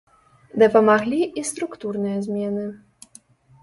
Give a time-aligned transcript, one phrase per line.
[0.63, 2.69] Дапамаглі і структурныя змены.